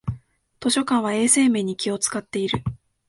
[0.59, 2.63] 図書館は衛生面に気をつかっている